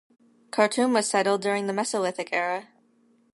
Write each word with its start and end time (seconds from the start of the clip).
Khartoum 0.49 0.93
was 0.93 1.07
settled 1.07 1.43
during 1.43 1.67
the 1.67 1.73
Mesolithic 1.73 2.29
era. 2.31 2.69